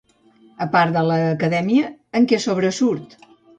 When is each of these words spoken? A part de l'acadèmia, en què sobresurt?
A 0.65 0.67
part 0.75 0.95
de 0.95 1.03
l'acadèmia, 1.09 1.93
en 2.21 2.27
què 2.33 2.43
sobresurt? 2.49 3.17